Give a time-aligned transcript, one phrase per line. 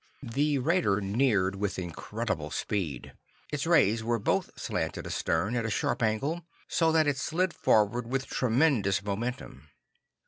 [0.23, 3.13] The raider neared with incredible speed.
[3.51, 8.07] Its rays were both slanted astern at a sharp angle, so that it slid forward
[8.07, 9.69] with tremendous momentum.